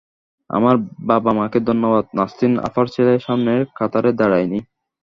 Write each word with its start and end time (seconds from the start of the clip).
আমার 0.49 0.75
বাবা-মাকে 1.05 1.59
ধন্যবাদ, 1.61 2.05
নাসরিন 2.17 2.53
আপার 2.67 2.85
ছেলে 2.87 3.13
সামনের 3.19 3.61
কাতারে 3.77 4.11
দাঁড়ায়নি। 4.13 4.59